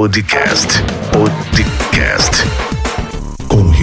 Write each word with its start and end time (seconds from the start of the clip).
Podcast. 0.00 0.80
Podcast. 1.12 2.69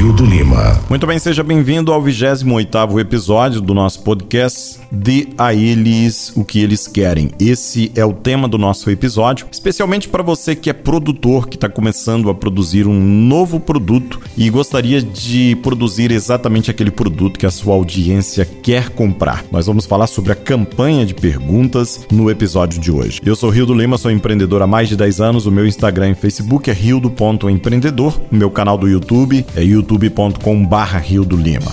Com 0.08 0.14
Rio 0.14 0.14
do 0.14 0.26
Lima. 0.26 0.80
Muito 0.90 1.06
bem, 1.06 1.20
seja 1.20 1.44
bem-vindo 1.44 1.92
ao 1.92 2.02
28º 2.02 2.98
episódio 3.00 3.60
do 3.60 3.74
nosso 3.74 4.04
podcast 4.04 4.80
Dê 4.92 5.28
a 5.38 5.54
eles 5.54 6.32
o 6.36 6.46
que 6.46 6.62
eles 6.62 6.88
querem. 6.88 7.30
Esse 7.40 7.92
é 7.96 8.06
o 8.06 8.14
tema 8.14 8.48
do 8.48 8.58
nosso 8.58 8.90
episódio, 8.90 9.46
especialmente 9.52 10.08
para 10.08 10.24
você 10.24 10.56
que 10.56 10.70
é 10.70 10.74
produtor, 10.74 11.48
que 11.48 11.58
está 11.58 11.68
começando 11.68 12.30
a 12.30 12.36
produzir 12.36 12.88
um 12.88 13.00
novo 13.00 13.60
produto 13.60 14.20
e 14.38 14.50
gostaria 14.50 15.02
de 15.02 15.58
produzir 15.62 16.12
exatamente 16.12 16.72
aquele 16.72 16.92
produto 16.92 17.38
que 17.38 17.46
a 17.46 17.52
sua 17.52 17.74
audiência 17.74 18.46
quer 18.46 18.90
comprar. 18.90 19.44
Nós 19.52 19.66
vamos 19.66 19.86
falar 19.86 20.08
sobre 20.08 20.32
a 20.32 20.36
campanha 20.36 21.06
de 21.06 21.14
perguntas 21.14 22.06
no 22.10 22.32
episódio 22.32 22.80
de 22.80 22.92
hoje. 22.92 23.20
Eu 23.26 23.36
sou 23.36 23.50
Rio 23.50 23.66
do 23.66 23.74
Lima, 23.74 23.98
sou 23.98 24.10
empreendedor 24.10 24.62
há 24.62 24.68
mais 24.68 24.88
de 24.88 24.96
10 24.96 25.20
anos. 25.20 25.46
O 25.46 25.52
meu 25.52 25.68
Instagram 25.68 26.12
e 26.12 26.16
Facebook 26.16 26.70
é 26.70 26.74
rio.empreendedor. 26.74 28.18
O 28.32 28.36
meu 28.36 28.50
canal 28.50 28.78
do 28.78 28.88
YouTube 28.88 29.46
é 29.56 29.64
youtube.com/barra 29.98 31.00
Rio 31.00 31.26
do 31.26 31.36
Lima. 31.36 31.72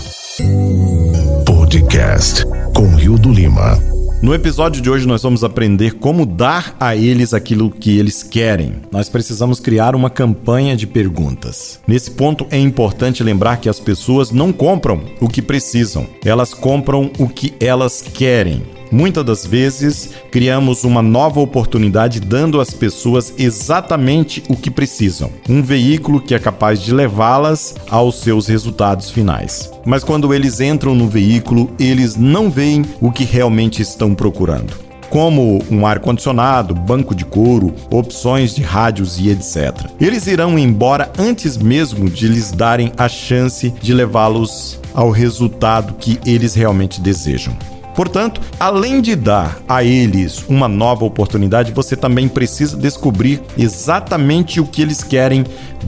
Podcast 1.46 2.44
com 2.74 2.86
Rio 2.96 3.18
do 3.18 3.30
Lima. 3.30 3.78
No 4.22 4.32
episódio 4.32 4.80
de 4.80 4.88
hoje, 4.88 5.06
nós 5.06 5.22
vamos 5.22 5.44
aprender 5.44 5.96
como 5.96 6.24
dar 6.24 6.74
a 6.80 6.96
eles 6.96 7.34
aquilo 7.34 7.70
que 7.70 7.98
eles 7.98 8.22
querem. 8.22 8.76
Nós 8.90 9.10
precisamos 9.10 9.60
criar 9.60 9.94
uma 9.94 10.08
campanha 10.08 10.74
de 10.74 10.86
perguntas. 10.86 11.78
Nesse 11.86 12.10
ponto, 12.10 12.46
é 12.50 12.58
importante 12.58 13.22
lembrar 13.22 13.58
que 13.58 13.68
as 13.68 13.78
pessoas 13.78 14.30
não 14.30 14.50
compram 14.50 15.02
o 15.20 15.28
que 15.28 15.42
precisam, 15.42 16.06
elas 16.24 16.54
compram 16.54 17.10
o 17.18 17.28
que 17.28 17.52
elas 17.60 18.00
querem. 18.00 18.62
Muitas 18.90 19.24
das 19.24 19.46
vezes, 19.46 20.10
criamos 20.30 20.84
uma 20.84 21.02
nova 21.02 21.40
oportunidade 21.40 22.20
dando 22.20 22.60
às 22.60 22.70
pessoas 22.70 23.34
exatamente 23.38 24.42
o 24.48 24.56
que 24.56 24.70
precisam, 24.70 25.30
um 25.48 25.62
veículo 25.62 26.20
que 26.20 26.34
é 26.34 26.38
capaz 26.38 26.80
de 26.80 26.92
levá-las 26.92 27.74
aos 27.90 28.20
seus 28.20 28.46
resultados 28.46 29.10
finais. 29.10 29.70
Mas 29.84 30.04
quando 30.04 30.32
eles 30.32 30.60
entram 30.60 30.94
no 30.94 31.08
veículo, 31.08 31.70
eles 31.78 32.16
não 32.16 32.50
veem 32.50 32.84
o 33.00 33.10
que 33.10 33.24
realmente 33.24 33.82
estão 33.82 34.14
procurando 34.14 34.84
como 35.14 35.62
um 35.70 35.86
ar-condicionado, 35.86 36.74
banco 36.74 37.14
de 37.14 37.24
couro, 37.24 37.72
opções 37.88 38.52
de 38.52 38.62
rádios 38.62 39.16
e 39.16 39.30
etc. 39.30 39.88
Eles 40.00 40.26
irão 40.26 40.58
embora 40.58 41.12
antes 41.16 41.56
mesmo 41.56 42.10
de 42.10 42.26
lhes 42.26 42.50
darem 42.50 42.90
a 42.96 43.08
chance 43.08 43.70
de 43.80 43.94
levá-los 43.94 44.80
ao 44.92 45.10
resultado 45.10 45.94
que 45.94 46.18
eles 46.26 46.54
realmente 46.54 47.00
desejam. 47.00 47.56
Portanto, 47.94 48.40
além 48.58 49.00
de 49.00 49.14
dar 49.14 49.58
a 49.68 49.84
eles 49.84 50.44
uma 50.48 50.68
nova 50.68 51.04
oportunidade, 51.04 51.72
você 51.72 51.96
também 51.96 52.28
precisa 52.28 52.76
descobrir 52.76 53.40
exatamente 53.56 54.60
o 54.60 54.66
que 54.66 54.82
eles 54.82 55.02
querem 55.02 55.44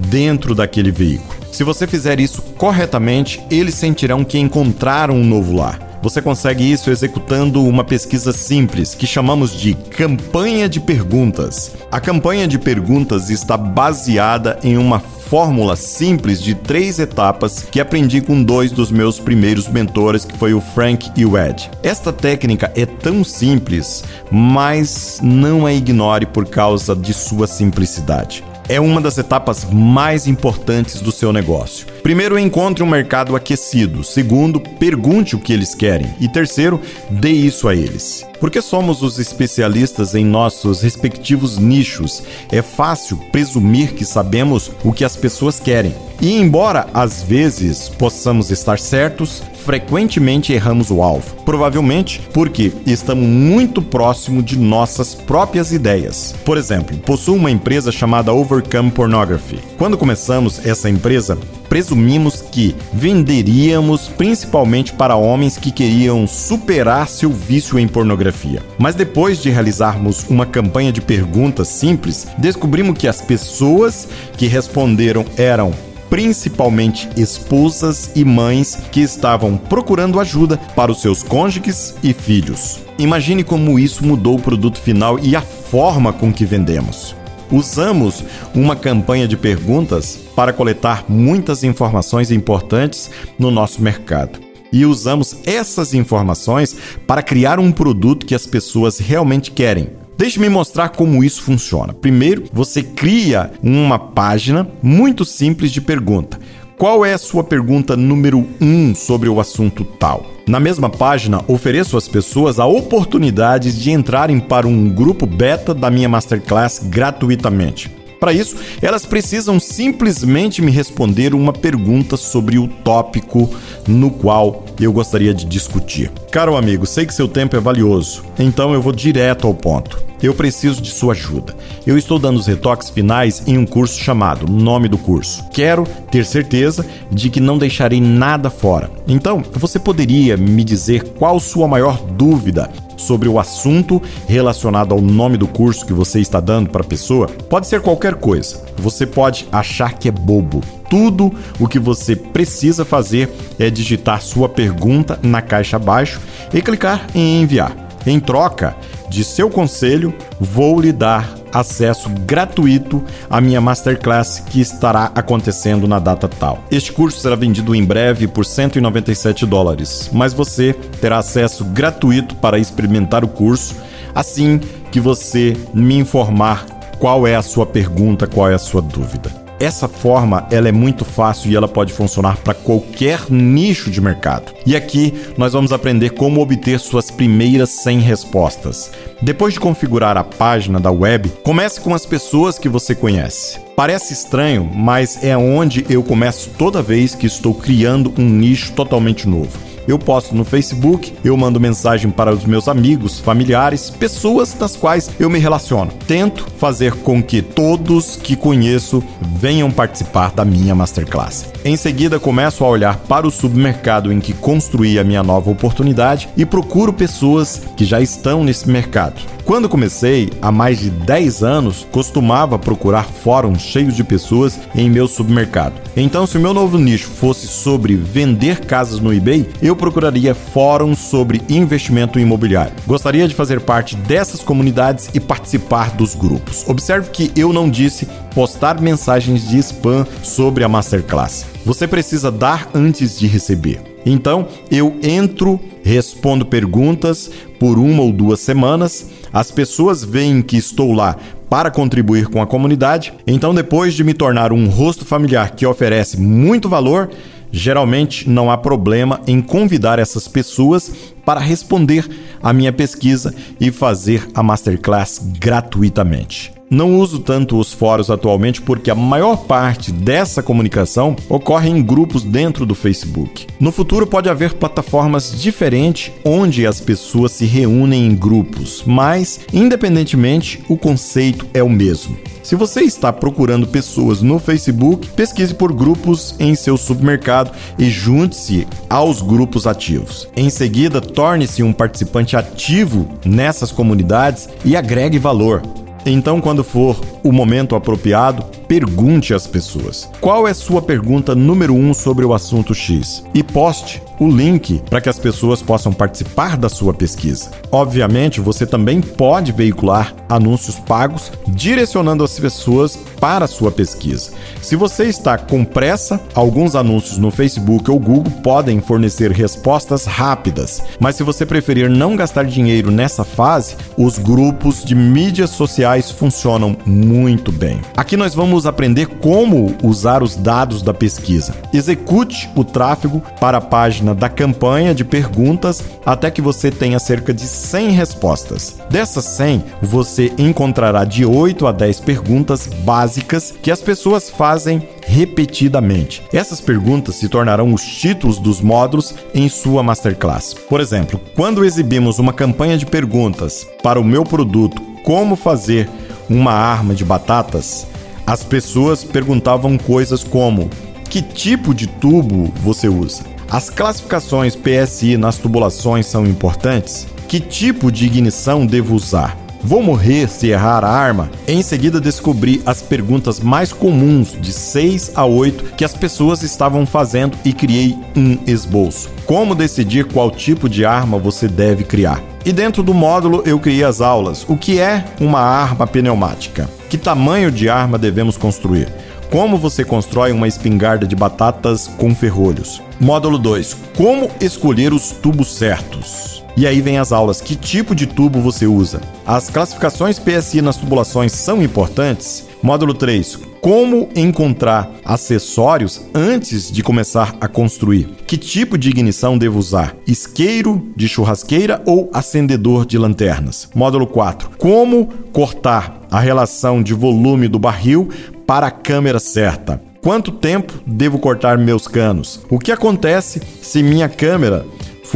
dentro 0.09 0.55
daquele 0.55 0.91
veículo. 0.91 1.35
Se 1.51 1.65
você 1.65 1.87
fizer 1.87 2.21
isso 2.21 2.43
corretamente, 2.57 3.43
eles 3.51 3.75
sentirão 3.75 4.23
que 4.25 4.39
encontraram 4.39 5.15
um 5.17 5.25
novo 5.25 5.55
lar. 5.55 5.99
Você 6.03 6.23
consegue 6.23 6.71
isso 6.71 6.91
executando 6.91 7.65
uma 7.65 7.83
pesquisa 7.83 8.33
simples 8.33 8.95
que 8.95 9.07
chamamos 9.07 9.53
de 9.53 9.75
campanha 9.75 10.69
de 10.69 10.79
perguntas. 10.79 11.73
A 11.91 11.99
campanha 11.99 12.47
de 12.47 12.59
perguntas 12.59 13.31
está 13.31 13.57
baseada 13.57 14.59
em 14.63 14.77
uma 14.77 15.01
fórmula 15.29 15.77
simples 15.77 16.41
de 16.41 16.55
três 16.55 16.99
etapas 16.99 17.67
que 17.71 17.81
aprendi 17.81 18.21
com 18.21 18.43
dois 18.43 18.71
dos 18.71 18.91
meus 18.91 19.19
primeiros 19.19 19.69
mentores, 19.69 20.25
que 20.25 20.39
foi 20.39 20.55
o 20.55 20.61
Frank 20.61 21.11
e 21.17 21.25
o 21.25 21.37
Ed. 21.37 21.71
Esta 21.83 22.13
técnica 22.13 22.73
é 22.77 22.87
tão 22.87 23.25
simples, 23.25 24.05
mas 24.31 25.21
não 25.23 25.67
a 25.67 25.73
ignore 25.73 26.27
por 26.27 26.47
causa 26.47 26.95
de 26.95 27.13
sua 27.13 27.47
simplicidade 27.47 28.45
é 28.69 28.81
uma 28.81 29.01
das 29.01 29.19
etapas 29.19 29.65
mais 29.65 30.27
importantes 30.27 31.01
do 31.01 31.13
seu 31.13 31.33
negócio. 31.33 31.87
Primeiro, 32.03 32.39
encontre 32.39 32.83
um 32.83 32.89
mercado 32.89 33.35
aquecido. 33.37 34.05
Segundo, 34.05 34.61
pergunte 34.61 35.35
o 35.35 35.41
que 35.41 35.53
eles 35.53 35.75
querem. 35.75 36.15
E 36.21 36.29
terceiro, 36.29 36.81
dê 37.11 37.31
isso 37.31 37.69
a 37.69 37.75
eles. 37.75 38.27
Porque 38.41 38.61
somos 38.61 39.03
os 39.03 39.19
especialistas 39.19 40.15
em 40.15 40.25
nossos 40.25 40.83
respectivos 40.83 41.59
nichos, 41.59 42.23
é 42.51 42.61
fácil 42.63 43.17
presumir 43.33 43.95
que 43.95 44.05
sabemos 44.05 44.71
o 44.85 44.93
que 44.93 45.05
as 45.05 45.17
pessoas 45.17 45.59
querem. 45.59 45.95
E 46.21 46.33
embora 46.33 46.87
às 46.93 47.23
vezes 47.23 47.89
possamos 47.89 48.51
estar 48.51 48.79
certos, 48.79 49.43
frequentemente 49.67 50.53
erramos 50.53 50.93
o 50.93 51.03
alvo. 51.03 51.35
Provavelmente 51.45 52.21
porque 52.33 52.73
estamos 52.87 53.27
muito 53.27 53.83
próximo 53.83 54.41
de 54.41 54.57
nossas 54.57 55.13
próprias 55.13 55.73
ideias. 55.73 56.35
Por 56.45 56.57
exemplo, 56.57 56.97
possuo 56.99 57.35
uma 57.35 57.51
empresa 57.51 57.91
chamada 57.91 58.33
Overcome 58.33 58.93
Pornography. 58.93 59.59
Quando 59.77 59.99
começamos 59.99 60.65
essa 60.65 60.89
empresa, 60.89 61.37
presumimos 61.69 62.41
que 62.41 62.77
venderíamos 62.93 64.09
principalmente 64.09 64.93
para 64.93 65.17
homens 65.17 65.59
que 65.59 65.73
queriam 65.73 66.29
superar 66.29 67.09
seu 67.09 67.31
vício 67.31 67.77
em 67.77 67.89
pornografia. 67.89 68.63
Mas 68.79 68.95
depois 68.95 69.43
de 69.43 69.51
realizarmos 69.51 70.25
uma 70.29 70.47
campanha 70.47 70.93
de 70.93 71.01
perguntas 71.01 71.67
simples, 71.67 72.29
descobrimos 72.39 72.97
que 72.97 73.09
as 73.09 73.21
pessoas 73.21 74.09
que 74.37 74.47
responderam 74.47 75.25
eram 75.37 75.75
principalmente 76.09 77.09
esposas 77.17 78.11
e 78.15 78.25
mães 78.25 78.77
que 78.91 79.01
estavam 79.01 79.57
procurando 79.57 80.21
ajuda 80.21 80.57
para 80.75 80.93
os 80.93 81.01
seus 81.01 81.23
cônjuges 81.23 81.95
e 82.03 82.13
filhos. 82.13 82.81
Imagine 82.99 83.45
como 83.45 83.79
isso 83.79 84.05
mudou 84.05 84.37
o 84.37 84.43
produto 84.43 84.81
final 84.81 85.19
e 85.19 85.37
a 85.37 85.43
forma 85.43 86.13
com 86.13 86.33
que 86.33 86.45
vendemos. 86.45 87.15
Usamos 87.51 88.25
uma 88.55 88.75
campanha 88.75 89.29
de 89.29 89.37
perguntas 89.37 90.19
para 90.35 90.53
coletar 90.53 91.05
muitas 91.09 91.63
informações 91.63 92.31
importantes 92.31 93.11
no 93.39 93.51
nosso 93.51 93.81
mercado. 93.81 94.41
E 94.73 94.85
usamos 94.85 95.37
essas 95.47 95.95
informações 95.95 96.77
para 97.07 97.23
criar 97.23 97.61
um 97.61 97.71
produto 97.71 98.27
que 98.27 98.35
as 98.35 98.47
pessoas 98.47 98.99
realmente 98.99 99.53
querem. 99.53 100.06
Deixe-me 100.17 100.49
mostrar 100.49 100.91
como 100.91 101.23
isso 101.23 101.43
funciona. 101.43 101.93
Primeiro, 101.93 102.45
você 102.53 102.83
cria 102.83 103.51
uma 103.63 103.99
página 103.99 104.67
muito 104.83 105.25
simples 105.25 105.71
de 105.71 105.81
pergunta. 105.81 106.39
Qual 106.79 107.05
é 107.05 107.15
a 107.15 107.19
sua 107.19 107.43
pergunta 107.43 107.97
número 107.97 108.47
1 108.61 108.67
um 108.67 108.95
sobre 108.95 109.29
o 109.29 109.41
assunto 109.41 109.85
tal? 109.85 110.27
Na 110.47 110.61
mesma 110.61 110.91
página, 110.91 111.43
ofereço 111.49 111.97
às 111.97 112.07
pessoas 112.07 112.59
a 112.59 112.67
oportunidade 112.67 113.81
de 113.81 113.91
entrarem 113.91 114.39
para 114.39 114.67
um 114.67 114.89
grupo 114.89 115.27
beta 115.27 115.73
da 115.73 115.91
minha 115.91 116.09
masterclass 116.09 116.81
gratuitamente. 116.85 117.96
Para 118.19 118.33
isso, 118.33 118.57
elas 118.81 119.05
precisam 119.05 119.61
simplesmente 119.61 120.63
me 120.63 120.71
responder 120.71 121.35
uma 121.35 121.53
pergunta 121.53 122.17
sobre 122.17 122.59
o 122.59 122.67
tópico 122.67 123.51
no 123.87 124.11
qual 124.11 124.65
eu 124.81 124.93
gostaria 124.93 125.35
de 125.35 125.45
discutir. 125.45 126.11
Caro 126.31 126.57
amigo, 126.57 126.87
sei 126.87 127.07
que 127.07 127.15
seu 127.15 127.29
tempo 127.29 127.57
é 127.57 127.61
valioso, 127.61 128.25
então 128.39 128.73
eu 128.73 128.83
vou 128.83 128.93
direto 128.93 129.47
ao 129.47 129.55
ponto. 129.55 130.03
Eu 130.23 130.35
preciso 130.35 130.81
de 130.81 130.91
sua 130.91 131.13
ajuda. 131.13 131.55
Eu 131.87 131.99
estou 131.99 132.19
dando 132.19 132.39
os 132.39 132.47
retoques 132.47 132.91
finais 132.91 133.43
em 133.47 133.59
um 133.59 133.67
curso 133.67 133.99
chamado 133.99 134.51
Nome 134.51 134.89
do 134.89 134.99
Curso. 134.99 135.45
Quero 135.53 135.85
ter 136.11 136.25
certeza 136.25 136.87
de 137.11 137.29
que 137.31 137.41
não 137.41 137.59
deixarei 137.59 138.01
nada 138.01 138.49
fora. 138.49 138.91
Então, 139.07 139.43
você 139.53 139.79
poderia 139.79 140.37
me 140.37 140.65
dizer 140.65 141.03
qual 141.19 141.39
sua 141.39 141.69
maior 141.69 142.01
dúvida 142.03 142.71
sobre 142.97 143.29
o 143.29 143.39
assunto 143.39 144.03
relacionado 144.27 144.93
ao 144.93 145.01
nome 145.01 145.37
do 145.37 145.47
curso 145.47 145.85
que 145.85 145.93
você 145.93 146.21
está 146.21 146.41
dando 146.41 146.71
para 146.71 146.81
a 146.81 146.87
pessoa? 146.87 147.29
Pode 147.49 147.67
ser 147.67 147.81
qualquer 147.81 148.15
coisa. 148.15 148.65
Você 148.79 149.07
pode 149.07 149.47
achar 149.53 149.95
que 149.95 150.09
é 150.09 150.11
bobo. 150.13 150.63
Tudo 150.89 151.33
o 151.59 151.69
que 151.69 151.79
você 151.79 152.17
precisa 152.17 152.85
fazer 152.85 153.31
é 153.59 153.69
digitar 153.69 154.23
sua 154.23 154.49
pergunta 154.49 155.19
na 155.23 155.43
caixa 155.43 155.77
abaixo 155.77 156.21
e 156.53 156.63
clicar 156.63 157.07
em 157.15 157.43
enviar. 157.43 157.77
Em 158.07 158.21
troca 158.21 158.77
de 159.09 159.25
seu 159.25 159.49
conselho, 159.49 160.15
vou 160.41 160.81
lhe 160.81 160.93
dar 160.93 161.35
acesso 161.53 162.11
gratuito 162.27 163.03
à 163.31 163.41
minha 163.41 163.61
masterclass 163.61 164.41
que 164.41 164.61
estará 164.61 165.11
acontecendo 165.15 165.89
na 165.89 165.99
data 165.99 166.29
tal. 166.29 166.63
Este 166.71 166.93
curso 166.93 167.21
será 167.21 167.35
vendido 167.35 167.75
em 167.75 167.85
breve 167.85 168.27
por 168.27 168.45
197 168.45 169.47
dólares, 169.47 170.11
mas 170.13 170.33
você 170.33 170.75
terá 171.01 171.19
acesso 171.19 171.65
gratuito 171.65 172.35
para 172.37 172.59
experimentar 172.59 173.25
o 173.25 173.29
curso 173.29 173.77
assim 174.15 174.59
que 174.91 174.99
você 174.99 175.55
me 175.75 175.97
informar 175.99 176.65
qual 176.99 177.27
é 177.27 177.37
a 177.37 177.43
sua 177.43 177.67
pergunta, 177.67 178.27
qual 178.27 178.51
é 178.51 178.55
a 178.55 178.59
sua 178.59 178.81
dúvida. 178.81 179.46
Essa 179.59 179.89
forma 179.89 180.47
ela 180.51 180.69
é 180.69 180.73
muito 180.73 181.05
fácil 181.05 181.51
e 181.51 181.57
ela 181.57 181.67
pode 181.67 181.93
funcionar 181.93 182.37
para 182.39 182.53
qualquer 182.53 183.31
nicho 183.31 183.91
de 183.91 184.01
mercado. 184.01 184.53
E 184.67 184.77
aqui 184.77 185.15
nós 185.37 185.55
vamos 185.55 185.73
aprender 185.73 186.11
como 186.11 186.43
obter 186.43 186.79
suas 186.79 187.11
primeiras 187.11 187.71
100 187.71 188.01
respostas. 188.01 188.91
Depois 189.23 189.55
de 189.55 189.61
configurar 189.61 190.17
a 190.17 190.25
página 190.25 190.79
da 190.79 190.91
web, 190.91 191.31
comece 191.43 191.81
com 191.81 191.95
as 191.95 192.05
pessoas 192.05 192.59
que 192.59 192.69
você 192.69 192.95
conhece. 192.95 193.59
Parece 193.75 194.13
estranho, 194.13 194.65
mas 194.75 195.23
é 195.25 195.37
onde 195.37 195.87
eu 195.89 196.03
começo 196.03 196.51
toda 196.59 196.83
vez 196.83 197.15
que 197.15 197.27
estou 197.27 197.55
criando 197.55 198.13
um 198.19 198.29
nicho 198.29 198.73
totalmente 198.73 199.27
novo. 199.27 199.66
Eu 199.87 199.99
posto 199.99 200.35
no 200.35 200.45
Facebook, 200.45 201.13
eu 201.25 201.37
mando 201.37 201.61
mensagem 201.61 202.11
para 202.11 202.33
os 202.33 202.45
meus 202.45 202.69
amigos, 202.69 203.21
familiares, 203.21 203.91
pessoas 203.91 204.53
das 204.55 204.77
quais 204.77 205.11
eu 205.19 205.31
me 205.31 205.39
relaciono. 205.39 205.93
Tento 206.07 206.47
fazer 206.59 206.93
com 206.95 207.23
que 207.23 207.41
todos 207.41 208.17
que 208.17 208.35
conheço 208.35 209.03
venham 209.21 209.71
participar 209.71 210.33
da 210.33 210.45
minha 210.45 210.75
masterclass. 210.75 211.47
Em 211.65 211.77
seguida, 211.77 212.19
começo 212.19 212.65
a 212.65 212.69
olhar 212.69 212.97
para 212.97 213.27
o 213.27 213.31
submercado 213.31 214.13
em 214.13 214.21
que 214.21 214.33
construí 214.33 214.99
a 214.99 215.05
minha 215.05 215.23
nova 215.23 215.51
oportunidade 215.51 216.29
e 216.37 216.45
procuro 216.45 216.93
pessoas 216.93 217.63
que 217.77 217.85
já 217.85 218.01
estão 218.01 218.43
nesse 218.43 218.69
mercado. 218.69 219.21
Quando 219.47 219.69
comecei, 219.69 220.33
há 220.43 220.51
mais 220.51 220.81
de 220.81 220.91
10 220.91 221.45
anos, 221.45 221.87
costumava 221.93 222.59
procurar 222.59 223.05
fóruns 223.05 223.63
cheios 223.63 223.95
de 223.95 224.03
pessoas 224.03 224.59
em 224.75 224.91
meu 224.91 225.07
submercado. 225.07 225.77
Então, 225.97 226.27
se 226.27 226.37
o 226.37 226.41
meu 226.41 226.53
novo 226.53 226.77
nicho 226.79 227.09
fosse 227.09 227.47
sobre 227.47 227.95
vender 227.95 228.63
casas 228.63 228.99
no 228.99 229.15
eBay, 229.15 229.47
eu 229.63 229.76
procuraria 229.77 230.35
fóruns 230.35 230.99
sobre 230.99 231.43
investimento 231.49 232.19
imobiliário. 232.19 232.73
Gostaria 232.87 233.29
de 233.29 233.35
fazer 233.35 233.61
parte 233.61 233.95
dessas 233.95 234.41
comunidades 234.41 235.09
e 235.15 235.21
participar 235.21 235.91
dos 235.91 236.15
grupos. 236.15 236.65
Observe 236.67 237.11
que 237.11 237.31
eu 237.37 237.53
não 237.53 237.71
disse 237.71 238.09
postar 238.35 238.81
mensagens 238.81 239.49
de 239.49 239.59
spam 239.59 240.07
sobre 240.23 240.65
a 240.65 240.69
masterclass. 240.69 241.47
Você 241.65 241.87
precisa 241.87 242.31
dar 242.31 242.69
antes 242.75 243.19
de 243.19 243.27
receber. 243.27 243.81
Então, 244.05 244.47
eu 244.71 244.97
entro, 245.03 245.61
respondo 245.83 246.47
perguntas 246.47 247.31
por 247.59 247.79
uma 247.79 248.03
ou 248.03 248.13
duas 248.13 248.41
semanas 248.41 249.07
as 249.37 249.51
pessoas 249.51 250.03
veem 250.03 250.41
que 250.41 250.57
estou 250.57 250.95
lá 250.95 251.15
para 251.51 251.71
contribuir 251.71 252.27
com 252.27 252.41
a 252.41 252.47
comunidade, 252.47 253.13
então 253.27 253.55
depois 253.55 253.93
de 253.93 254.03
me 254.03 254.15
tornar 254.15 254.51
um 254.51 254.67
rosto 254.67 255.05
familiar 255.05 255.51
que 255.51 255.67
oferece 255.67 256.19
muito 256.19 256.71
valor, 256.71 257.11
geralmente 257.51 258.29
não 258.29 258.51
há 258.51 258.57
problema 258.57 259.21
em 259.27 259.41
convidar 259.41 259.99
essas 259.99 260.27
pessoas 260.27 260.91
para 261.25 261.41
responder 261.41 262.09
à 262.43 262.53
minha 262.53 262.73
pesquisa 262.73 263.35
e 263.61 263.71
fazer 263.71 264.29
a 264.35 264.43
masterclass 264.43 265.21
gratuitamente. 265.39 266.56
Não 266.69 266.99
uso 266.99 267.21
tanto 267.21 267.59
os 267.59 267.73
fóruns 267.73 268.11
atualmente 268.11 268.61
porque 268.61 268.91
a 268.91 268.95
maior 268.95 269.37
parte 269.37 269.93
dessa 269.93 270.43
comunicação 270.43 271.15
ocorre 271.29 271.71
em 271.71 271.81
grupos 271.81 272.25
dentro 272.25 272.67
do 272.67 272.75
Facebook. 272.75 273.47
No 273.61 273.71
futuro 273.71 274.05
pode 274.05 274.29
haver 274.29 274.55
plataformas 274.55 275.41
diferentes 275.41 276.13
onde 276.25 276.67
as 276.67 276.81
pessoas 276.81 277.31
se 277.31 277.45
reúnem 277.45 278.07
em 278.07 278.17
grupos, 278.17 278.83
mas 278.85 279.41
independentemente 279.53 280.61
o 280.69 280.77
conceito 280.77 281.47
é 281.55 281.63
o 281.63 281.71
mesmo. 281.71 282.17
Se 282.43 282.57
você 282.57 282.83
está 282.83 283.13
procurando 283.13 283.67
pessoas 283.67 284.21
no 284.21 284.41
Facebook, 284.41 285.09
pesquise 285.11 285.55
por 285.55 285.73
grupos 285.73 286.35
em 286.39 286.55
seu 286.57 286.77
supermercado 286.77 287.53
e 287.79 287.89
junte-se 287.89 288.67
aos 288.91 289.23
grupos 289.23 289.69
ativos. 289.69 290.29
Em 290.37 290.51
seguida, 290.51 291.01
torne-se 291.01 291.63
um 291.63 291.73
participante 291.73 292.37
ativo 292.37 293.09
nessas 293.25 293.71
comunidades 293.71 294.49
e 294.65 294.77
agregue 294.77 295.19
valor. 295.19 295.63
Então, 296.09 296.41
quando 296.41 296.63
for 296.63 297.01
o 297.25 297.33
momento 297.33 297.75
apropriado, 297.75 298.45
pergunte 298.69 299.35
às 299.35 299.47
pessoas: 299.47 300.09
qual 300.21 300.47
é 300.47 300.55
sua 300.55 300.83
pergunta 300.83 301.35
número 301.35 301.75
um 301.75 301.93
sobre 301.95 302.25
o 302.25 302.35
assunto 302.35 302.75
X? 302.75 303.25
E 303.35 303.43
poste 303.43 304.03
o 304.19 304.29
link 304.29 304.83
para 304.89 305.01
que 305.01 305.09
as 305.09 305.19
pessoas 305.19 305.63
possam 305.63 305.93
participar 305.93 306.57
da 306.57 306.69
sua 306.69 306.95
pesquisa. 306.95 307.51
Obviamente, 307.71 308.41
você 308.41 308.67
também 308.67 309.01
pode 309.01 309.53
veicular 309.53 310.15
anúncios 310.29 310.79
pagos 310.79 311.31
direcionando 311.49 312.25
as 312.25 312.39
pessoas 312.39 312.97
para 313.21 313.45
a 313.45 313.49
sua 313.49 313.71
pesquisa. 313.71 314.33
Se 314.63 314.77
você 314.77 315.05
está 315.05 315.39
com 315.39 315.65
pressa, 315.65 316.21
alguns 316.35 316.75
anúncios 316.75 317.19
no 317.19 317.31
Facebook 317.31 317.91
ou 317.91 317.99
Google 317.99 318.33
podem 318.43 318.81
fornecer 318.81 319.31
respostas 319.31 320.05
rápidas, 320.05 320.83
mas 320.99 321.17
se 321.17 321.23
você 321.23 321.45
preferir 321.45 321.89
não 321.91 322.17
gastar 322.17 322.45
dinheiro 322.45 322.91
nessa 322.91 323.25
fase, 323.25 323.77
os 323.97 324.19
grupos 324.19 324.85
de 324.85 324.95
mídias 324.95 325.51
sociais 325.51 326.11
funcionam 326.11 326.77
muito 326.85 327.53
bem. 327.53 327.81
Aqui 327.97 328.17
nós 328.17 328.35
vamos 328.35 328.56
aprender 328.65 329.07
como 329.07 329.77
usar 329.83 330.23
os 330.23 330.37
dados 330.37 330.81
da 330.81 330.95
pesquisa. 330.95 331.55
Execute 331.73 332.49
o 332.55 332.65
tráfego 332.65 333.21
para 333.41 333.59
a 333.59 333.61
página 333.61 334.07
página 334.07 334.15
da 334.15 334.29
campanha 334.29 334.95
de 334.95 335.05
perguntas 335.05 335.83
até 336.05 336.31
que 336.31 336.43
você 336.43 336.71
tenha 336.71 336.99
cerca 336.99 337.33
de 337.33 337.47
100 337.47 337.91
respostas. 337.91 338.79
Dessas 338.91 339.25
100, 339.25 339.65
você 339.83 340.33
encontrará 340.39 341.05
de 341.05 341.25
8 341.25 341.67
a 341.67 341.73
10 341.73 342.01
perguntas 342.01 342.67
básicas 342.85 343.55
que 343.63 343.71
as 343.71 343.81
pessoas 343.81 344.29
fazem 344.29 344.87
repetidamente. 345.07 346.23
Essas 346.33 346.61
perguntas 346.61 347.17
se 347.17 347.29
tornarão 347.29 347.73
os 347.73 347.83
títulos 347.83 348.39
dos 348.39 348.61
módulos 348.61 349.15
em 349.35 349.49
sua 349.49 349.83
masterclass. 349.83 350.55
Por 350.55 350.81
exemplo, 350.81 351.21
quando 351.35 351.65
exibimos 351.65 352.19
uma 352.19 352.33
campanha 352.33 352.77
de 352.77 352.87
perguntas 352.87 353.67
para 353.83 354.01
o 354.01 354.05
meu 354.05 354.25
produto 354.25 354.83
Como 355.05 355.37
fazer 355.37 355.89
uma 356.29 356.53
arma 356.53 356.93
de 356.93 357.05
batatas, 357.05 357.87
as 358.27 358.43
pessoas 358.43 359.05
perguntavam 359.05 359.79
coisas 359.79 360.25
como: 360.25 360.69
que 361.09 361.23
tipo 361.23 361.73
de 361.73 361.87
tubo 361.87 362.53
você 362.63 362.89
usa? 362.89 363.23
As 363.49 363.71
classificações 363.71 364.57
PSI 364.57 365.17
nas 365.17 365.39
tubulações 365.39 366.07
são 366.07 366.27
importantes? 366.27 367.07
Que 367.29 367.39
tipo 367.39 367.93
de 367.93 368.07
ignição 368.07 368.67
devo 368.67 368.95
usar? 368.95 369.46
Vou 369.67 369.83
morrer 369.83 370.29
se 370.29 370.47
errar 370.47 370.85
a 370.85 370.89
arma? 370.89 371.29
Em 371.49 371.61
seguida, 371.61 372.01
descobri 372.01 372.63
as 372.65 372.81
perguntas 372.81 373.41
mais 373.41 373.73
comuns, 373.73 374.37
de 374.41 374.53
6 374.53 375.11
a 375.17 375.25
8, 375.25 375.75
que 375.77 375.85
as 375.85 375.93
pessoas 375.93 376.45
estavam 376.45 376.87
fazendo 376.87 377.37
e 377.45 377.53
criei 377.53 377.99
um 378.15 378.39
esboço. 378.47 379.11
Como 379.27 379.57
decidir 379.57 380.05
qual 380.05 380.31
tipo 380.31 380.69
de 380.69 380.85
arma 380.85 381.19
você 381.19 381.49
deve 381.49 381.83
criar? 381.83 382.23
E 382.45 382.53
dentro 382.53 382.81
do 382.81 382.95
módulo 382.95 383.43
eu 383.45 383.59
criei 383.59 383.83
as 383.83 384.01
aulas. 384.01 384.47
O 384.49 384.57
que 384.57 384.79
é 384.79 385.05
uma 385.21 385.41
arma 385.41 385.85
pneumática? 385.85 386.71
Que 386.89 386.97
tamanho 386.97 387.51
de 387.51 387.69
arma 387.69 387.99
devemos 387.99 388.37
construir? 388.37 388.89
Como 389.33 389.59
você 389.59 389.85
constrói 389.85 390.31
uma 390.31 390.47
espingarda 390.47 391.09
de 391.09 391.17
batatas 391.17 391.89
com 391.89 392.15
ferrolhos? 392.15 392.81
Módulo 393.01 393.37
2. 393.37 393.77
Como 393.97 394.31
escolher 394.41 394.93
os 394.93 395.11
tubos 395.11 395.57
certos? 395.57 396.46
E 396.57 396.67
aí 396.67 396.81
vem 396.81 396.97
as 396.97 397.13
aulas. 397.13 397.41
Que 397.41 397.55
tipo 397.55 397.95
de 397.95 398.07
tubo 398.07 398.41
você 398.41 398.67
usa? 398.67 399.03
As 399.27 399.51
classificações 399.51 400.19
PSI 400.19 400.63
nas 400.63 400.79
tubulações 400.79 401.33
são 401.33 401.63
importantes? 401.63 402.49
Módulo 402.63 402.95
3. 402.95 403.39
Como 403.61 404.09
encontrar 404.17 404.91
acessórios 405.05 406.01
antes 406.15 406.73
de 406.73 406.83
começar 406.83 407.37
a 407.41 407.47
construir? 407.47 408.09
Que 408.27 408.39
tipo 408.39 408.79
de 408.79 408.89
ignição 408.89 409.37
devo 409.37 409.59
usar? 409.59 409.95
Isqueiro 410.07 410.89
de 410.97 411.07
churrasqueira 411.09 411.83
ou 411.85 412.09
acendedor 412.15 412.87
de 412.87 412.97
lanternas? 412.97 413.69
Módulo 413.75 414.07
4. 414.07 414.53
Como 414.57 415.09
cortar 415.33 416.07
a 416.11 416.21
relação 416.21 416.83
de 416.83 416.95
volume 416.95 417.49
do 417.49 417.59
barril 417.59 418.09
para 418.47 418.69
a 418.69 418.71
câmera 418.71 419.19
certa? 419.19 419.83
Quanto 420.01 420.31
tempo 420.31 420.73
devo 420.87 421.19
cortar 421.19 421.59
meus 421.59 421.87
canos? 421.87 422.41
O 422.49 422.59
que 422.59 422.73
acontece 422.73 423.43
se 423.61 423.83
minha 423.83 424.09
câmera 424.09 424.65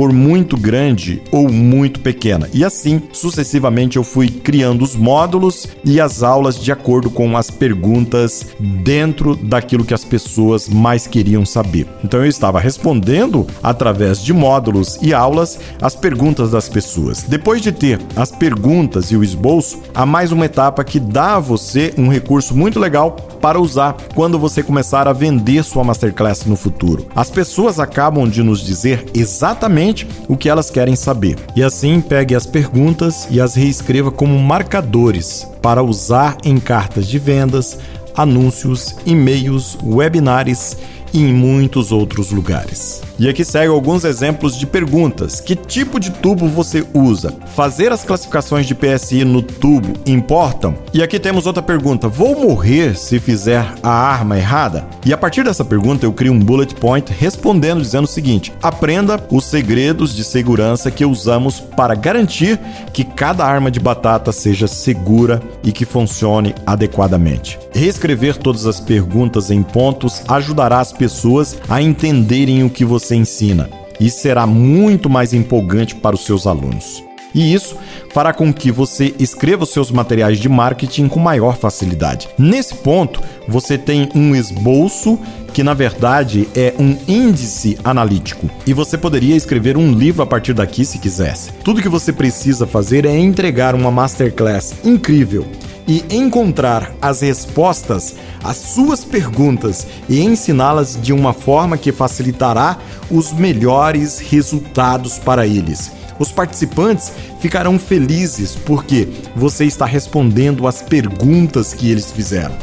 for 0.00 0.14
muito 0.14 0.56
grande 0.56 1.22
ou 1.30 1.52
muito 1.52 2.00
pequena. 2.00 2.48
E 2.54 2.64
assim, 2.64 3.02
sucessivamente, 3.12 3.98
eu 3.98 4.02
fui 4.02 4.30
criando 4.30 4.80
os 4.80 4.96
módulos 4.96 5.68
e 5.84 6.00
as 6.00 6.22
aulas 6.22 6.58
de 6.58 6.72
acordo 6.72 7.10
com 7.10 7.36
as 7.36 7.50
perguntas 7.50 8.46
dentro 8.58 9.36
daquilo 9.36 9.84
que 9.84 9.92
as 9.92 10.02
pessoas 10.02 10.70
mais 10.70 11.06
queriam 11.06 11.44
saber. 11.44 11.86
Então, 12.02 12.20
eu 12.20 12.26
estava 12.26 12.58
respondendo 12.58 13.46
através 13.62 14.24
de 14.24 14.32
módulos 14.32 14.98
e 15.02 15.12
aulas 15.12 15.58
as 15.82 15.94
perguntas 15.94 16.52
das 16.52 16.66
pessoas. 16.66 17.24
Depois 17.24 17.60
de 17.60 17.70
ter 17.70 18.00
as 18.16 18.32
perguntas 18.32 19.10
e 19.10 19.16
o 19.18 19.22
esboço, 19.22 19.82
há 19.94 20.06
mais 20.06 20.32
uma 20.32 20.46
etapa 20.46 20.82
que 20.82 20.98
dá 20.98 21.36
a 21.36 21.40
você 21.40 21.92
um 21.98 22.08
recurso 22.08 22.56
muito 22.56 22.80
legal 22.80 23.16
para 23.40 23.60
usar 23.60 23.96
quando 24.14 24.38
você 24.38 24.62
começar 24.62 25.08
a 25.08 25.12
vender 25.12 25.62
sua 25.62 25.84
masterclass 25.84 26.44
no 26.46 26.56
futuro. 26.56 27.06
As 27.14 27.30
pessoas 27.30 27.78
acabam 27.78 28.28
de 28.28 28.42
nos 28.42 28.60
dizer 28.64 29.04
exatamente 29.14 29.89
exatamente 29.90 30.06
o 30.28 30.36
que 30.36 30.48
elas 30.48 30.70
querem 30.70 30.96
saber. 30.96 31.36
E 31.54 31.62
assim, 31.62 32.00
pegue 32.00 32.34
as 32.34 32.46
perguntas 32.46 33.26
e 33.30 33.40
as 33.40 33.54
reescreva 33.54 34.10
como 34.10 34.38
marcadores 34.38 35.46
para 35.60 35.82
usar 35.82 36.36
em 36.44 36.58
cartas 36.58 37.06
de 37.08 37.18
vendas, 37.18 37.78
anúncios, 38.16 38.96
e-mails, 39.04 39.76
webinários 39.82 40.76
e 41.12 41.22
em 41.22 41.32
muitos 41.32 41.92
outros 41.92 42.30
lugares. 42.30 43.02
E 43.18 43.28
aqui 43.28 43.44
segue 43.44 43.70
alguns 43.70 44.04
exemplos 44.04 44.56
de 44.56 44.66
perguntas. 44.66 45.40
Que 45.40 45.54
tipo 45.54 46.00
de 46.00 46.10
tubo 46.10 46.48
você 46.48 46.86
usa? 46.94 47.34
Fazer 47.54 47.92
as 47.92 48.02
classificações 48.02 48.66
de 48.66 48.74
PSI 48.74 49.24
no 49.24 49.42
tubo 49.42 49.92
importam? 50.06 50.74
E 50.94 51.02
aqui 51.02 51.18
temos 51.18 51.44
outra 51.44 51.62
pergunta. 51.62 52.08
Vou 52.08 52.40
morrer 52.40 52.96
se 52.96 53.20
fizer 53.20 53.74
a 53.82 53.90
arma 53.90 54.38
errada? 54.38 54.86
E 55.04 55.12
a 55.12 55.18
partir 55.18 55.44
dessa 55.44 55.64
pergunta 55.64 56.06
eu 56.06 56.12
crio 56.14 56.32
um 56.32 56.38
bullet 56.38 56.74
point 56.74 57.12
respondendo 57.12 57.82
dizendo 57.82 58.04
o 58.04 58.08
seguinte: 58.08 58.52
aprenda 58.62 59.22
os 59.30 59.44
segredos 59.44 60.14
de 60.14 60.24
segurança 60.24 60.90
que 60.90 61.04
usamos 61.04 61.60
para 61.60 61.94
garantir 61.94 62.58
que 62.92 63.04
cada 63.04 63.44
arma 63.44 63.70
de 63.70 63.80
batata 63.80 64.32
seja 64.32 64.66
segura 64.66 65.42
e 65.62 65.72
que 65.72 65.84
funcione 65.84 66.54
adequadamente. 66.66 67.58
Reescrever 67.72 68.36
todas 68.36 68.66
as 68.66 68.80
perguntas 68.80 69.50
em 69.50 69.62
pontos 69.62 70.22
ajudará 70.26 70.80
as 70.80 70.92
pessoas 71.00 71.56
a 71.66 71.80
entenderem 71.80 72.62
o 72.62 72.68
que 72.68 72.84
você 72.84 73.16
ensina. 73.16 73.70
e 73.98 74.08
será 74.08 74.46
muito 74.46 75.10
mais 75.10 75.34
empolgante 75.34 75.94
para 75.94 76.14
os 76.14 76.24
seus 76.24 76.46
alunos. 76.46 77.04
E 77.34 77.52
isso 77.52 77.76
fará 78.14 78.32
com 78.32 78.50
que 78.50 78.72
você 78.72 79.14
escreva 79.18 79.64
os 79.64 79.70
seus 79.70 79.90
materiais 79.90 80.38
de 80.38 80.48
marketing 80.48 81.06
com 81.06 81.20
maior 81.20 81.56
facilidade. 81.56 82.26
Nesse 82.38 82.74
ponto, 82.76 83.20
você 83.46 83.76
tem 83.76 84.08
um 84.14 84.34
esboço 84.34 85.18
que 85.52 85.62
na 85.62 85.74
verdade 85.74 86.48
é 86.56 86.72
um 86.78 86.96
índice 87.06 87.78
analítico. 87.84 88.48
E 88.66 88.72
você 88.72 88.96
poderia 88.96 89.36
escrever 89.36 89.76
um 89.76 89.92
livro 89.92 90.22
a 90.22 90.26
partir 90.26 90.54
daqui 90.54 90.82
se 90.82 90.98
quisesse. 90.98 91.52
Tudo 91.62 91.82
que 91.82 91.88
você 91.88 92.10
precisa 92.10 92.66
fazer 92.66 93.04
é 93.04 93.16
entregar 93.18 93.74
uma 93.74 93.90
masterclass 93.90 94.74
incrível 94.82 95.46
e 95.90 96.04
encontrar 96.08 96.94
as 97.02 97.20
respostas 97.20 98.14
às 98.44 98.56
suas 98.58 99.04
perguntas 99.04 99.88
e 100.08 100.20
ensiná-las 100.20 100.96
de 101.02 101.12
uma 101.12 101.32
forma 101.32 101.76
que 101.76 101.90
facilitará 101.90 102.78
os 103.10 103.32
melhores 103.32 104.20
resultados 104.20 105.18
para 105.18 105.48
eles. 105.48 105.90
Os 106.16 106.30
participantes 106.30 107.10
ficarão 107.40 107.76
felizes 107.76 108.54
porque 108.54 109.08
você 109.34 109.64
está 109.64 109.84
respondendo 109.84 110.68
às 110.68 110.80
perguntas 110.80 111.74
que 111.74 111.90
eles 111.90 112.12
fizeram. 112.12 112.54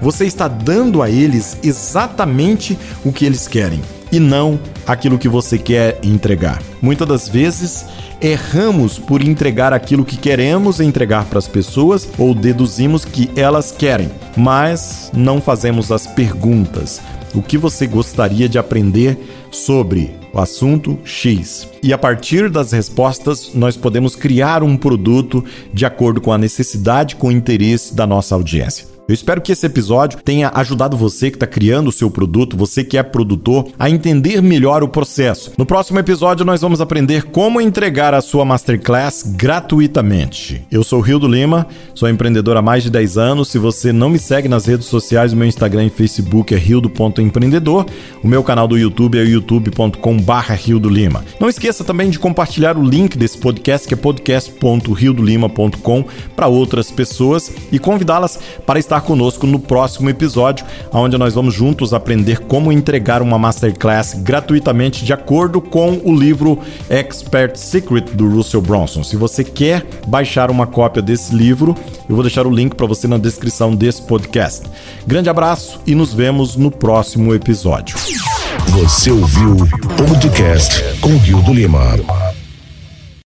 Você 0.00 0.24
está 0.24 0.46
dando 0.46 1.02
a 1.02 1.10
eles 1.10 1.56
exatamente 1.64 2.78
o 3.04 3.10
que 3.10 3.26
eles 3.26 3.48
querem 3.48 3.82
e 4.10 4.18
não 4.18 4.58
aquilo 4.86 5.18
que 5.18 5.28
você 5.28 5.58
quer 5.58 5.98
entregar. 6.02 6.62
Muitas 6.80 7.08
das 7.08 7.28
vezes 7.28 7.86
erramos 8.20 8.98
por 8.98 9.22
entregar 9.22 9.72
aquilo 9.72 10.04
que 10.04 10.16
queremos 10.16 10.80
entregar 10.80 11.24
para 11.24 11.38
as 11.38 11.48
pessoas 11.48 12.08
ou 12.18 12.34
deduzimos 12.34 13.04
que 13.04 13.30
elas 13.36 13.70
querem, 13.70 14.10
mas 14.36 15.10
não 15.14 15.40
fazemos 15.40 15.92
as 15.92 16.06
perguntas. 16.06 17.00
O 17.34 17.42
que 17.42 17.58
você 17.58 17.86
gostaria 17.86 18.48
de 18.48 18.58
aprender 18.58 19.18
sobre 19.50 20.14
o 20.32 20.40
assunto 20.40 20.98
X. 21.04 21.68
E 21.82 21.92
a 21.92 21.98
partir 21.98 22.50
das 22.50 22.72
respostas, 22.72 23.52
nós 23.54 23.76
podemos 23.76 24.14
criar 24.14 24.62
um 24.62 24.76
produto 24.76 25.44
de 25.72 25.86
acordo 25.86 26.20
com 26.20 26.32
a 26.32 26.38
necessidade, 26.38 27.16
com 27.16 27.28
o 27.28 27.32
interesse 27.32 27.94
da 27.94 28.06
nossa 28.06 28.34
audiência. 28.34 28.95
Eu 29.08 29.14
espero 29.14 29.40
que 29.40 29.52
esse 29.52 29.64
episódio 29.64 30.18
tenha 30.20 30.50
ajudado 30.52 30.96
você 30.96 31.30
que 31.30 31.36
está 31.36 31.46
criando 31.46 31.86
o 31.86 31.92
seu 31.92 32.10
produto, 32.10 32.56
você 32.56 32.82
que 32.82 32.98
é 32.98 33.04
produtor, 33.04 33.68
a 33.78 33.88
entender 33.88 34.42
melhor 34.42 34.82
o 34.82 34.88
processo. 34.88 35.52
No 35.56 35.64
próximo 35.64 36.00
episódio, 36.00 36.44
nós 36.44 36.60
vamos 36.60 36.80
aprender 36.80 37.22
como 37.22 37.60
entregar 37.60 38.14
a 38.14 38.20
sua 38.20 38.44
masterclass 38.44 39.22
gratuitamente. 39.24 40.66
Eu 40.72 40.82
sou 40.82 40.98
o 40.98 41.02
Rio 41.02 41.20
do 41.20 41.28
Lima, 41.28 41.68
sou 41.94 42.08
empreendedor 42.08 42.56
há 42.56 42.62
mais 42.62 42.82
de 42.82 42.90
10 42.90 43.16
anos. 43.16 43.46
Se 43.46 43.58
você 43.58 43.92
não 43.92 44.10
me 44.10 44.18
segue 44.18 44.48
nas 44.48 44.66
redes 44.66 44.88
sociais, 44.88 45.32
meu 45.32 45.46
Instagram 45.46 45.84
e 45.84 45.90
Facebook 45.90 46.52
é 46.52 46.58
rio.empreendedor. 46.58 47.86
O 48.24 48.26
meu 48.26 48.42
canal 48.42 48.66
do 48.66 48.76
YouTube 48.76 49.20
é 49.20 49.24
do 50.80 50.88
Lima. 50.88 51.24
Não 51.38 51.48
esqueça 51.48 51.84
também 51.84 52.10
de 52.10 52.18
compartilhar 52.18 52.76
o 52.76 52.82
link 52.82 53.16
desse 53.16 53.38
podcast, 53.38 53.86
que 53.86 53.94
é 53.94 53.96
podcast.riodolima.com, 53.96 56.04
para 56.34 56.48
outras 56.48 56.90
pessoas 56.90 57.52
e 57.70 57.78
convidá-las 57.78 58.40
para 58.66 58.80
estar 58.80 58.95
estar 58.96 59.00
conosco 59.02 59.46
no 59.46 59.58
próximo 59.58 60.08
episódio, 60.08 60.64
onde 60.92 61.18
nós 61.18 61.34
vamos 61.34 61.54
juntos 61.54 61.92
aprender 61.92 62.40
como 62.40 62.72
entregar 62.72 63.20
uma 63.20 63.38
masterclass 63.38 64.14
gratuitamente 64.14 65.04
de 65.04 65.12
acordo 65.12 65.60
com 65.60 66.00
o 66.04 66.14
livro 66.14 66.58
Expert 66.88 67.56
Secret 67.56 68.04
do 68.14 68.28
Russell 68.28 68.62
Bronson. 68.62 69.02
Se 69.04 69.16
você 69.16 69.44
quer 69.44 69.84
baixar 70.06 70.50
uma 70.50 70.66
cópia 70.66 71.02
desse 71.02 71.34
livro, 71.34 71.74
eu 72.08 72.14
vou 72.14 72.22
deixar 72.22 72.46
o 72.46 72.50
link 72.50 72.74
para 72.74 72.86
você 72.86 73.06
na 73.06 73.18
descrição 73.18 73.74
desse 73.74 74.02
podcast. 74.02 74.66
Grande 75.06 75.28
abraço 75.28 75.80
e 75.86 75.94
nos 75.94 76.14
vemos 76.14 76.56
no 76.56 76.70
próximo 76.70 77.34
episódio. 77.34 77.96
Você 78.68 79.10
ouviu 79.10 79.52
o 79.52 80.06
podcast 80.08 80.82
com 81.00 81.16
Rio 81.18 81.42
do 81.42 81.52
Lima. 81.52 82.25